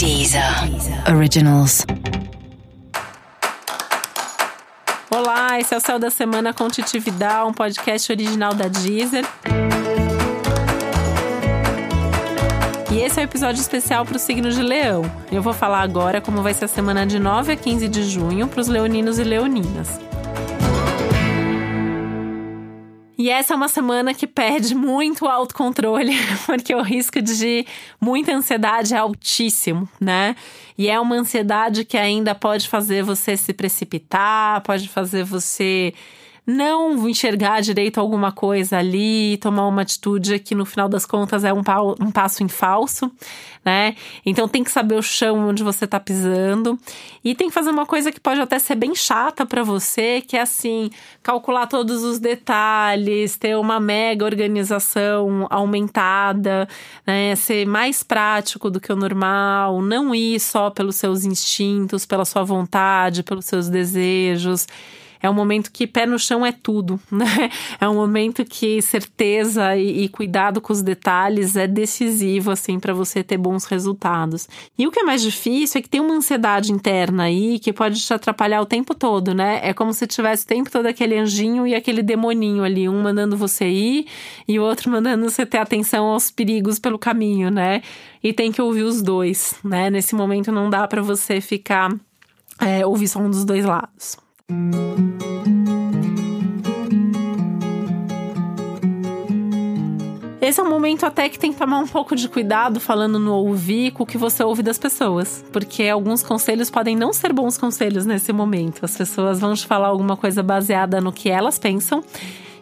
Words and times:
Deezer 0.00 0.42
Originals. 1.14 1.84
Olá, 5.10 5.60
esse 5.60 5.74
é 5.74 5.76
o 5.76 5.80
Céu 5.80 5.98
da 5.98 6.08
Semana 6.08 6.54
com 6.54 6.68
Titi 6.68 6.98
Vidal, 6.98 7.48
um 7.48 7.52
podcast 7.52 8.10
original 8.10 8.54
da 8.54 8.66
Deezer. 8.66 9.26
E 12.90 12.98
esse 12.98 13.18
é 13.18 13.22
o 13.22 13.26
um 13.26 13.28
episódio 13.28 13.60
especial 13.60 14.06
para 14.06 14.16
o 14.16 14.18
signo 14.18 14.50
de 14.50 14.62
Leão. 14.62 15.02
Eu 15.30 15.42
vou 15.42 15.52
falar 15.52 15.82
agora 15.82 16.18
como 16.18 16.40
vai 16.40 16.54
ser 16.54 16.64
a 16.64 16.68
semana 16.68 17.06
de 17.06 17.18
9 17.18 17.52
a 17.52 17.56
15 17.56 17.86
de 17.86 18.02
junho 18.04 18.48
para 18.48 18.62
os 18.62 18.68
leoninos 18.68 19.18
e 19.18 19.22
leoninas. 19.22 20.00
E 23.20 23.28
essa 23.28 23.52
é 23.52 23.56
uma 23.56 23.68
semana 23.68 24.14
que 24.14 24.26
perde 24.26 24.74
muito 24.74 25.26
autocontrole, 25.26 26.14
porque 26.46 26.74
o 26.74 26.80
risco 26.80 27.20
de 27.20 27.66
muita 28.00 28.34
ansiedade 28.34 28.94
é 28.94 28.96
altíssimo, 28.96 29.86
né? 30.00 30.34
E 30.78 30.88
é 30.88 30.98
uma 30.98 31.16
ansiedade 31.16 31.84
que 31.84 31.98
ainda 31.98 32.34
pode 32.34 32.66
fazer 32.66 33.02
você 33.02 33.36
se 33.36 33.52
precipitar, 33.52 34.62
pode 34.62 34.88
fazer 34.88 35.22
você 35.22 35.92
não 36.46 37.08
enxergar 37.08 37.60
direito 37.60 38.00
alguma 38.00 38.32
coisa 38.32 38.78
ali, 38.78 39.36
tomar 39.38 39.66
uma 39.66 39.82
atitude 39.82 40.38
que 40.38 40.54
no 40.54 40.64
final 40.64 40.88
das 40.88 41.06
contas 41.06 41.44
é 41.44 41.52
um, 41.52 41.62
um 42.00 42.10
passo 42.10 42.42
em 42.42 42.48
falso, 42.48 43.10
né? 43.64 43.94
Então 44.24 44.48
tem 44.48 44.64
que 44.64 44.70
saber 44.70 44.96
o 44.96 45.02
chão 45.02 45.48
onde 45.48 45.62
você 45.62 45.86
tá 45.86 46.00
pisando 46.00 46.78
e 47.22 47.34
tem 47.34 47.48
que 47.48 47.54
fazer 47.54 47.70
uma 47.70 47.84
coisa 47.84 48.10
que 48.10 48.18
pode 48.18 48.40
até 48.40 48.58
ser 48.58 48.74
bem 48.74 48.94
chata 48.94 49.44
para 49.44 49.62
você, 49.62 50.22
que 50.22 50.36
é 50.36 50.40
assim, 50.40 50.90
calcular 51.22 51.66
todos 51.66 52.02
os 52.02 52.18
detalhes, 52.18 53.36
ter 53.36 53.56
uma 53.56 53.78
mega 53.78 54.24
organização 54.24 55.46
aumentada, 55.50 56.66
né? 57.06 57.36
Ser 57.36 57.66
mais 57.66 58.02
prático 58.02 58.70
do 58.70 58.80
que 58.80 58.92
o 58.92 58.96
normal, 58.96 59.82
não 59.82 60.14
ir 60.14 60.40
só 60.40 60.70
pelos 60.70 60.96
seus 60.96 61.24
instintos, 61.24 62.06
pela 62.06 62.24
sua 62.24 62.42
vontade, 62.42 63.22
pelos 63.22 63.44
seus 63.44 63.68
desejos 63.68 64.66
é 65.22 65.28
um 65.28 65.34
momento 65.34 65.70
que 65.70 65.86
pé 65.86 66.06
no 66.06 66.18
chão 66.18 66.44
é 66.44 66.52
tudo, 66.52 66.98
né? 67.10 67.50
É 67.80 67.88
um 67.88 67.94
momento 67.94 68.44
que 68.44 68.80
certeza 68.80 69.76
e, 69.76 70.04
e 70.04 70.08
cuidado 70.08 70.60
com 70.60 70.72
os 70.72 70.82
detalhes 70.82 71.56
é 71.56 71.66
decisivo, 71.66 72.50
assim, 72.50 72.78
para 72.78 72.94
você 72.94 73.22
ter 73.22 73.36
bons 73.36 73.64
resultados. 73.64 74.48
E 74.78 74.86
o 74.86 74.90
que 74.90 75.00
é 75.00 75.02
mais 75.02 75.22
difícil 75.22 75.78
é 75.78 75.82
que 75.82 75.88
tem 75.88 76.00
uma 76.00 76.14
ansiedade 76.14 76.72
interna 76.72 77.24
aí 77.24 77.58
que 77.58 77.72
pode 77.72 78.00
te 78.00 78.14
atrapalhar 78.14 78.60
o 78.60 78.66
tempo 78.66 78.94
todo, 78.94 79.34
né? 79.34 79.60
É 79.62 79.74
como 79.74 79.92
se 79.92 80.06
tivesse 80.06 80.44
o 80.44 80.48
tempo 80.48 80.70
todo 80.70 80.86
aquele 80.86 81.18
anjinho 81.18 81.66
e 81.66 81.74
aquele 81.74 82.02
demoninho 82.02 82.64
ali, 82.64 82.88
um 82.88 83.02
mandando 83.02 83.36
você 83.36 83.68
ir 83.68 84.06
e 84.48 84.58
o 84.58 84.62
outro 84.62 84.90
mandando 84.90 85.28
você 85.28 85.44
ter 85.44 85.58
atenção 85.58 86.06
aos 86.06 86.30
perigos 86.30 86.78
pelo 86.78 86.98
caminho, 86.98 87.50
né? 87.50 87.82
E 88.22 88.32
tem 88.32 88.52
que 88.52 88.60
ouvir 88.60 88.82
os 88.82 89.02
dois, 89.02 89.54
né? 89.64 89.90
Nesse 89.90 90.14
momento 90.14 90.50
não 90.52 90.70
dá 90.70 90.86
para 90.86 91.02
você 91.02 91.40
ficar 91.40 91.90
é, 92.60 92.84
ouvir 92.84 93.08
só 93.08 93.18
um 93.18 93.30
dos 93.30 93.44
dois 93.44 93.64
lados. 93.64 94.16
Esse 100.40 100.58
é 100.58 100.62
um 100.64 100.68
momento 100.68 101.06
até 101.06 101.28
que 101.28 101.38
tem 101.38 101.52
que 101.52 101.58
tomar 101.58 101.78
um 101.78 101.86
pouco 101.86 102.16
de 102.16 102.28
cuidado 102.28 102.80
falando 102.80 103.20
no 103.20 103.34
ouvir 103.34 103.92
com 103.92 104.02
o 104.02 104.06
que 104.06 104.18
você 104.18 104.42
ouve 104.42 104.64
das 104.64 104.78
pessoas, 104.78 105.44
porque 105.52 105.84
alguns 105.84 106.24
conselhos 106.24 106.68
podem 106.68 106.96
não 106.96 107.12
ser 107.12 107.32
bons 107.32 107.56
conselhos 107.56 108.04
nesse 108.04 108.32
momento. 108.32 108.84
As 108.84 108.96
pessoas 108.96 109.38
vão 109.38 109.54
te 109.54 109.64
falar 109.64 109.86
alguma 109.86 110.16
coisa 110.16 110.42
baseada 110.42 111.00
no 111.00 111.12
que 111.12 111.28
elas 111.28 111.56
pensam 111.56 112.02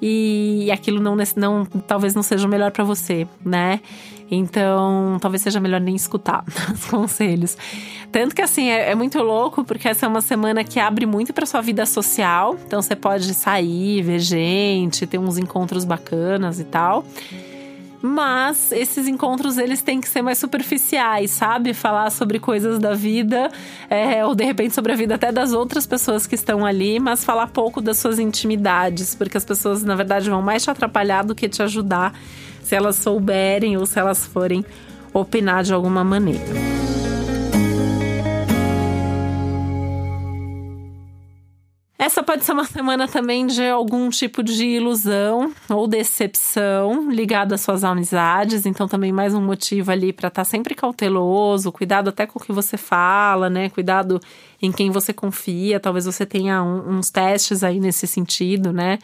e 0.00 0.70
aquilo 0.72 1.00
não, 1.00 1.16
não 1.36 1.64
talvez 1.64 2.14
não 2.14 2.22
seja 2.22 2.46
o 2.46 2.50
melhor 2.50 2.70
para 2.70 2.84
você, 2.84 3.26
né? 3.44 3.80
Então, 4.30 5.18
talvez 5.20 5.42
seja 5.42 5.60
melhor 5.60 5.80
nem 5.80 5.94
escutar 5.94 6.44
os 6.72 6.84
conselhos. 6.86 7.56
Tanto 8.10 8.34
que, 8.34 8.42
assim, 8.42 8.68
é, 8.68 8.90
é, 8.90 8.94
muito 8.94 9.18
louco, 9.22 9.64
porque 9.64 9.88
essa 9.88 10.06
é 10.06 10.08
uma 10.08 10.20
semana 10.20 10.64
que 10.64 10.80
abre 10.80 11.06
muito 11.06 11.32
para 11.32 11.46
sua 11.46 11.60
vida 11.60 11.84
social. 11.84 12.56
Então, 12.66 12.80
você 12.80 12.96
pode 12.96 13.32
sair, 13.34 14.02
ver 14.02 14.18
gente, 14.18 15.06
ter 15.06 15.18
uns 15.18 15.36
encontros 15.36 15.84
bacanas 15.84 16.58
e 16.58 16.64
tal. 16.64 17.04
Mas 18.06 18.70
esses 18.70 19.08
encontros 19.08 19.56
eles 19.56 19.80
têm 19.80 19.98
que 19.98 20.06
ser 20.06 20.20
mais 20.20 20.36
superficiais, 20.36 21.30
sabe? 21.30 21.72
Falar 21.72 22.10
sobre 22.10 22.38
coisas 22.38 22.78
da 22.78 22.92
vida, 22.92 23.50
é, 23.88 24.22
ou 24.26 24.34
de 24.34 24.44
repente 24.44 24.74
sobre 24.74 24.92
a 24.92 24.94
vida 24.94 25.14
até 25.14 25.32
das 25.32 25.54
outras 25.54 25.86
pessoas 25.86 26.26
que 26.26 26.34
estão 26.34 26.66
ali, 26.66 27.00
mas 27.00 27.24
falar 27.24 27.46
pouco 27.46 27.80
das 27.80 27.96
suas 27.96 28.18
intimidades, 28.18 29.14
porque 29.14 29.38
as 29.38 29.44
pessoas, 29.46 29.82
na 29.82 29.94
verdade, 29.94 30.28
vão 30.28 30.42
mais 30.42 30.62
te 30.62 30.70
atrapalhar 30.70 31.24
do 31.24 31.34
que 31.34 31.48
te 31.48 31.62
ajudar 31.62 32.12
se 32.62 32.74
elas 32.74 32.96
souberem 32.96 33.78
ou 33.78 33.86
se 33.86 33.98
elas 33.98 34.26
forem 34.26 34.62
opinar 35.14 35.62
de 35.62 35.72
alguma 35.72 36.04
maneira. 36.04 36.83
Essa 42.04 42.22
pode 42.22 42.44
ser 42.44 42.52
uma 42.52 42.66
semana 42.66 43.08
também 43.08 43.46
de 43.46 43.66
algum 43.66 44.10
tipo 44.10 44.42
de 44.42 44.66
ilusão 44.66 45.54
ou 45.70 45.88
decepção 45.88 47.10
ligada 47.10 47.54
às 47.54 47.62
suas 47.62 47.82
amizades, 47.82 48.66
então 48.66 48.86
também 48.86 49.10
mais 49.10 49.32
um 49.32 49.40
motivo 49.40 49.90
ali 49.90 50.12
para 50.12 50.28
estar 50.28 50.42
tá 50.42 50.44
sempre 50.44 50.74
cauteloso, 50.74 51.72
cuidado 51.72 52.10
até 52.10 52.26
com 52.26 52.38
o 52.38 52.42
que 52.42 52.52
você 52.52 52.76
fala, 52.76 53.48
né? 53.48 53.70
Cuidado 53.70 54.20
em 54.60 54.70
quem 54.70 54.90
você 54.90 55.14
confia. 55.14 55.80
Talvez 55.80 56.04
você 56.04 56.26
tenha 56.26 56.62
um, 56.62 56.98
uns 56.98 57.08
testes 57.08 57.64
aí 57.64 57.80
nesse 57.80 58.06
sentido, 58.06 58.70
né? 58.70 58.98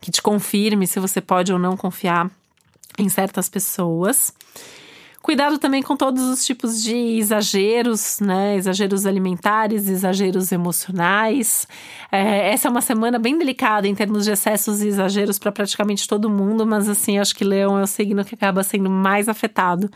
Que 0.00 0.10
te 0.10 0.22
confirme 0.22 0.86
se 0.86 0.98
você 0.98 1.20
pode 1.20 1.52
ou 1.52 1.58
não 1.58 1.76
confiar 1.76 2.30
em 2.98 3.10
certas 3.10 3.50
pessoas. 3.50 4.32
Cuidado 5.22 5.56
também 5.56 5.82
com 5.82 5.96
todos 5.96 6.24
os 6.24 6.44
tipos 6.44 6.82
de 6.82 6.96
exageros, 6.96 8.18
né? 8.18 8.56
Exageros 8.56 9.06
alimentares, 9.06 9.88
exageros 9.88 10.50
emocionais. 10.50 11.66
É, 12.10 12.52
essa 12.52 12.66
é 12.66 12.70
uma 12.70 12.80
semana 12.80 13.20
bem 13.20 13.38
delicada 13.38 13.86
em 13.86 13.94
termos 13.94 14.24
de 14.24 14.32
excessos 14.32 14.82
e 14.82 14.88
exageros 14.88 15.38
para 15.38 15.52
praticamente 15.52 16.08
todo 16.08 16.28
mundo, 16.28 16.66
mas 16.66 16.88
assim, 16.88 17.20
acho 17.20 17.36
que 17.36 17.44
Leão 17.44 17.78
é 17.78 17.84
o 17.84 17.86
signo 17.86 18.24
que 18.24 18.34
acaba 18.34 18.64
sendo 18.64 18.90
mais 18.90 19.28
afetado 19.28 19.88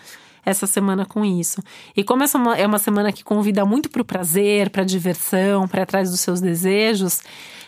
essa 0.45 0.65
semana 0.65 1.05
com 1.05 1.25
isso. 1.25 1.61
E 1.97 2.05
como 2.05 2.23
essa 2.23 2.39
é 2.57 2.65
uma 2.65 2.79
semana 2.79 3.11
que 3.13 3.25
convida 3.25 3.65
muito 3.65 3.91
para 3.91 4.03
o 4.03 4.05
prazer, 4.05 4.71
para 4.71 4.83
a 4.83 4.87
diversão, 4.87 5.67
para 5.67 5.83
atrás 5.83 6.09
dos 6.09 6.21
seus 6.21 6.41
desejos, 6.41 7.21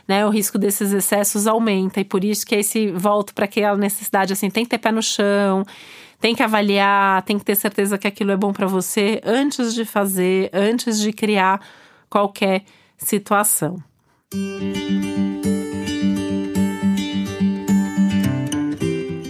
né, 0.06 0.25
o 0.25 0.30
risco 0.30 0.56
desses 0.56 0.92
excessos 0.92 1.48
aumenta. 1.48 2.00
E 2.00 2.04
por 2.04 2.22
isso 2.22 2.46
que 2.46 2.54
esse 2.54 2.92
volto 2.92 3.34
para 3.34 3.46
aquela 3.46 3.76
necessidade 3.76 4.32
assim, 4.32 4.48
tem 4.48 4.62
que 4.62 4.70
ter 4.70 4.78
pé 4.78 4.92
no 4.92 5.02
chão, 5.02 5.64
tem 6.20 6.34
que 6.34 6.42
avaliar, 6.42 7.22
tem 7.22 7.38
que 7.38 7.44
ter 7.44 7.54
certeza 7.54 7.96
que 7.96 8.06
aquilo 8.06 8.32
é 8.32 8.36
bom 8.36 8.52
para 8.52 8.66
você 8.66 9.20
antes 9.24 9.74
de 9.74 9.84
fazer, 9.84 10.50
antes 10.52 10.98
de 11.00 11.12
criar 11.12 11.60
qualquer 12.10 12.64
situação. 12.96 13.82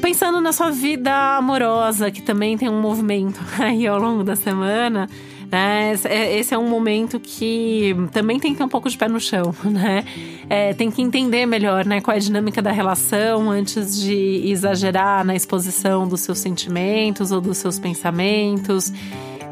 Pensando 0.00 0.41
na 0.41 0.53
sua 0.53 0.71
vida 0.71 1.37
amorosa, 1.37 2.10
que 2.10 2.22
também 2.22 2.56
tem 2.56 2.69
um 2.69 2.81
movimento 2.81 3.41
aí 3.60 3.87
ao 3.87 3.98
longo 3.98 4.25
da 4.25 4.34
semana, 4.34 5.09
né? 5.50 5.92
Esse 6.36 6.54
é 6.54 6.59
um 6.59 6.69
momento 6.69 7.19
que 7.19 7.97
também 8.12 8.38
tem 8.38 8.53
que 8.53 8.59
ter 8.59 8.64
um 8.64 8.69
pouco 8.69 8.88
de 8.88 8.97
pé 8.97 9.09
no 9.09 9.19
chão, 9.19 9.54
né? 9.64 10.04
É, 10.48 10.75
tem 10.75 10.91
que 10.91 11.00
entender 11.00 11.47
melhor 11.47 11.84
né, 11.84 12.00
qual 12.00 12.14
é 12.14 12.19
a 12.19 12.20
dinâmica 12.20 12.60
da 12.60 12.70
relação 12.70 13.50
antes 13.50 14.00
de 14.00 14.42
exagerar 14.47 15.25
na 15.25 15.34
exposição 15.34 16.06
dos 16.06 16.20
seus 16.20 16.38
sentimentos 16.38 17.32
ou 17.32 17.41
dos 17.41 17.59
seus 17.59 17.78
pensamentos 17.78 18.92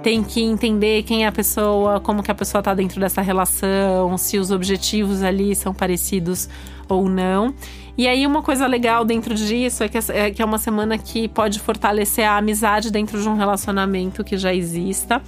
tem 0.06 0.22
que 0.22 0.40
entender 0.40 1.02
quem 1.02 1.24
é 1.24 1.26
a 1.26 1.32
pessoa, 1.32 1.98
como 1.98 2.22
que 2.22 2.30
a 2.30 2.34
pessoa 2.34 2.60
está 2.60 2.72
dentro 2.72 3.00
dessa 3.00 3.20
relação, 3.20 4.16
se 4.16 4.38
os 4.38 4.52
objetivos 4.52 5.20
ali 5.20 5.52
são 5.52 5.74
parecidos 5.74 6.48
ou 6.88 7.08
não. 7.08 7.52
E 7.98 8.06
aí, 8.06 8.24
uma 8.24 8.40
coisa 8.40 8.68
legal 8.68 9.04
dentro 9.04 9.34
disso 9.34 9.82
é 9.82 9.88
que 9.88 9.98
é, 9.98 10.32
é 10.38 10.44
uma 10.44 10.58
semana 10.58 10.96
que 10.96 11.26
pode 11.26 11.58
fortalecer 11.58 12.24
a 12.24 12.36
amizade 12.36 12.92
dentro 12.92 13.20
de 13.20 13.28
um 13.28 13.34
relacionamento 13.34 14.22
que 14.22 14.38
já 14.38 14.54
exista. 14.54 15.20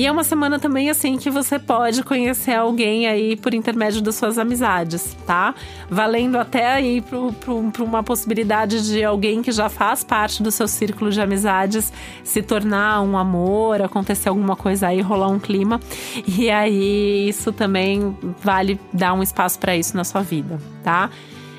E 0.00 0.06
é 0.06 0.10
uma 0.10 0.24
semana 0.24 0.58
também 0.58 0.88
assim 0.88 1.18
que 1.18 1.28
você 1.28 1.58
pode 1.58 2.02
conhecer 2.02 2.54
alguém 2.54 3.06
aí 3.06 3.36
por 3.36 3.52
intermédio 3.52 4.00
das 4.00 4.14
suas 4.14 4.38
amizades, 4.38 5.14
tá? 5.26 5.54
Valendo 5.90 6.38
até 6.38 6.72
aí 6.72 7.02
para 7.02 7.84
uma 7.84 8.02
possibilidade 8.02 8.82
de 8.88 9.04
alguém 9.04 9.42
que 9.42 9.52
já 9.52 9.68
faz 9.68 10.02
parte 10.02 10.42
do 10.42 10.50
seu 10.50 10.66
círculo 10.66 11.10
de 11.10 11.20
amizades 11.20 11.92
se 12.24 12.40
tornar 12.40 13.02
um 13.02 13.18
amor, 13.18 13.82
acontecer 13.82 14.30
alguma 14.30 14.56
coisa 14.56 14.86
aí, 14.86 15.02
rolar 15.02 15.28
um 15.28 15.38
clima. 15.38 15.78
E 16.26 16.48
aí 16.48 17.28
isso 17.28 17.52
também 17.52 18.16
vale 18.42 18.80
dar 18.94 19.12
um 19.12 19.22
espaço 19.22 19.58
para 19.58 19.76
isso 19.76 19.94
na 19.94 20.04
sua 20.04 20.22
vida, 20.22 20.58
tá? 20.82 21.10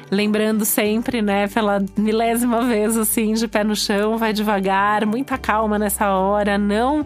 lembrando 0.10 0.66
sempre, 0.66 1.22
né, 1.22 1.48
pela 1.48 1.80
milésima 1.96 2.64
vez 2.64 2.98
assim, 2.98 3.34
de 3.34 3.48
pé 3.48 3.64
no 3.64 3.76
chão, 3.76 4.18
vai 4.18 4.34
devagar, 4.34 5.06
muita 5.06 5.38
calma 5.38 5.80
nessa 5.80 6.10
hora, 6.10 6.58
não 6.58 7.06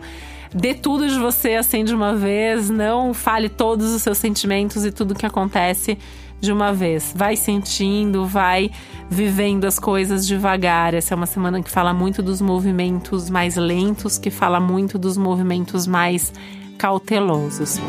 dê 0.55 0.73
tudo 0.73 1.07
de 1.07 1.19
você 1.19 1.55
assim 1.55 1.83
de 1.83 1.93
uma 1.93 2.15
vez, 2.15 2.69
não 2.69 3.13
fale 3.13 3.49
todos 3.49 3.93
os 3.93 4.01
seus 4.01 4.17
sentimentos 4.17 4.85
e 4.85 4.91
tudo 4.91 5.13
que 5.13 5.25
acontece 5.25 5.97
de 6.39 6.51
uma 6.51 6.73
vez. 6.73 7.13
Vai 7.15 7.35
sentindo, 7.35 8.25
vai 8.25 8.71
vivendo 9.09 9.65
as 9.65 9.77
coisas 9.77 10.25
devagar. 10.25 10.93
Essa 10.93 11.13
é 11.13 11.15
uma 11.15 11.25
semana 11.25 11.61
que 11.61 11.69
fala 11.69 11.93
muito 11.93 12.23
dos 12.23 12.39
movimentos 12.39 13.29
mais 13.29 13.57
lentos, 13.57 14.17
que 14.17 14.31
fala 14.31 14.59
muito 14.59 14.97
dos 14.97 15.17
movimentos 15.17 15.85
mais 15.85 16.33
cautelosos. 16.77 17.79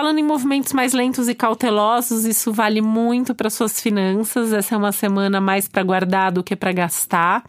Falando 0.00 0.18
em 0.18 0.24
movimentos 0.24 0.72
mais 0.72 0.94
lentos 0.94 1.28
e 1.28 1.34
cautelosos, 1.34 2.24
isso 2.24 2.54
vale 2.54 2.80
muito 2.80 3.34
para 3.34 3.50
suas 3.50 3.78
finanças. 3.78 4.50
Essa 4.50 4.74
é 4.74 4.78
uma 4.78 4.92
semana 4.92 5.42
mais 5.42 5.68
para 5.68 5.82
guardar 5.82 6.32
do 6.32 6.42
que 6.42 6.56
para 6.56 6.72
gastar. 6.72 7.44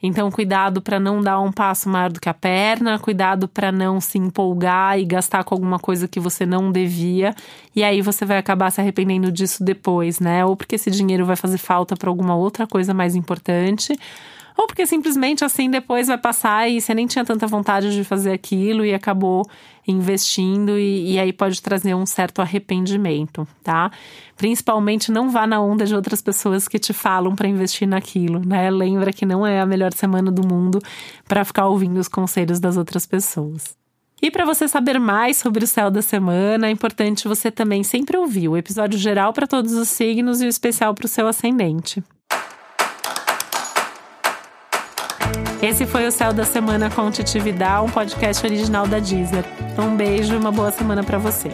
Então, 0.00 0.30
cuidado 0.30 0.80
para 0.80 1.00
não 1.00 1.20
dar 1.20 1.40
um 1.40 1.50
passo 1.50 1.88
maior 1.88 2.12
do 2.12 2.20
que 2.20 2.28
a 2.28 2.32
perna, 2.32 2.96
cuidado 2.96 3.48
para 3.48 3.72
não 3.72 4.00
se 4.00 4.18
empolgar 4.18 4.96
e 5.00 5.04
gastar 5.04 5.42
com 5.42 5.52
alguma 5.52 5.80
coisa 5.80 6.06
que 6.06 6.20
você 6.20 6.46
não 6.46 6.70
devia. 6.70 7.34
E 7.74 7.82
aí 7.82 8.00
você 8.00 8.24
vai 8.24 8.38
acabar 8.38 8.70
se 8.70 8.80
arrependendo 8.80 9.32
disso 9.32 9.64
depois, 9.64 10.20
né? 10.20 10.44
Ou 10.44 10.54
porque 10.54 10.76
esse 10.76 10.92
dinheiro 10.92 11.26
vai 11.26 11.34
fazer 11.34 11.58
falta 11.58 11.96
para 11.96 12.08
alguma 12.08 12.36
outra 12.36 12.68
coisa 12.68 12.94
mais 12.94 13.16
importante 13.16 13.98
ou 14.56 14.66
porque 14.66 14.86
simplesmente 14.86 15.44
assim 15.44 15.70
depois 15.70 16.06
vai 16.08 16.18
passar 16.18 16.68
e 16.68 16.80
você 16.80 16.94
nem 16.94 17.06
tinha 17.06 17.24
tanta 17.24 17.46
vontade 17.46 17.94
de 17.94 18.02
fazer 18.02 18.32
aquilo 18.32 18.84
e 18.84 18.94
acabou 18.94 19.44
investindo 19.86 20.78
e, 20.78 21.12
e, 21.12 21.18
aí 21.18 21.32
pode 21.32 21.62
trazer 21.62 21.94
um 21.94 22.04
certo 22.06 22.42
arrependimento, 22.42 23.46
tá? 23.62 23.90
Principalmente 24.36 25.12
não 25.12 25.30
vá 25.30 25.46
na 25.46 25.60
onda 25.60 25.84
de 25.84 25.94
outras 25.94 26.20
pessoas 26.20 26.66
que 26.66 26.78
te 26.78 26.92
falam 26.92 27.36
para 27.36 27.46
investir 27.46 27.86
naquilo, 27.86 28.40
né? 28.44 28.68
Lembra 28.68 29.12
que 29.12 29.24
não 29.24 29.46
é 29.46 29.60
a 29.60 29.66
melhor 29.66 29.92
semana 29.92 30.32
do 30.32 30.46
mundo 30.46 30.80
para 31.28 31.44
ficar 31.44 31.66
ouvindo 31.68 31.98
os 31.98 32.08
conselhos 32.08 32.58
das 32.58 32.76
outras 32.76 33.06
pessoas. 33.06 33.76
E 34.20 34.30
para 34.30 34.46
você 34.46 34.66
saber 34.66 34.98
mais 34.98 35.36
sobre 35.36 35.62
o 35.62 35.68
céu 35.68 35.90
da 35.90 36.00
semana, 36.00 36.66
é 36.66 36.70
importante 36.70 37.28
você 37.28 37.50
também 37.50 37.82
sempre 37.82 38.16
ouvir 38.16 38.48
o 38.48 38.56
episódio 38.56 38.98
geral 38.98 39.32
para 39.32 39.46
todos 39.46 39.74
os 39.74 39.88
signos 39.88 40.40
e 40.40 40.46
o 40.46 40.48
especial 40.48 40.94
para 40.94 41.04
o 41.04 41.08
seu 41.08 41.28
ascendente. 41.28 42.02
Esse 45.66 45.84
foi 45.84 46.06
o 46.06 46.12
Céu 46.12 46.32
da 46.32 46.44
Semana 46.44 46.88
com 46.88 47.10
Titi 47.10 47.40
Vidal, 47.40 47.86
um 47.86 47.88
podcast 47.88 48.46
original 48.46 48.86
da 48.86 49.00
Deezer. 49.00 49.44
Um 49.76 49.96
beijo 49.96 50.32
e 50.32 50.36
uma 50.36 50.52
boa 50.52 50.70
semana 50.70 51.02
para 51.02 51.18
você. 51.18 51.50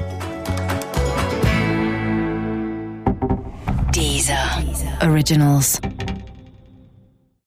Deezer. 3.91 4.37
Originals. 5.03 5.81